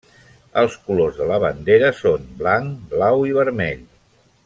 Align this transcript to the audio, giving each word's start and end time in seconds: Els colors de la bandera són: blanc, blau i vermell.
Els 0.61 0.77
colors 0.87 1.19
de 1.19 1.27
la 1.33 1.37
bandera 1.45 1.91
són: 2.01 2.25
blanc, 2.43 2.83
blau 2.97 3.27
i 3.33 3.37
vermell. 3.41 3.89